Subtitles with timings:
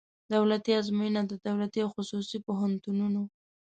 [0.33, 3.21] دولتي آزموینه د دولتي او خصوصي پوهنتونونو